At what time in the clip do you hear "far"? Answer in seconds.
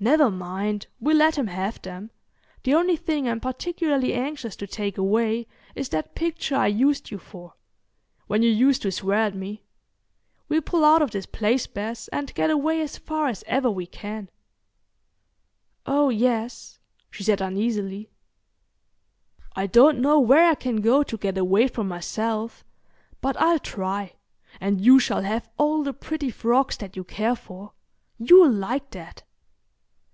12.96-13.26